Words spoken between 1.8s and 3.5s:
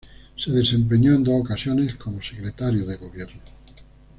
como Secretario de Gobierno.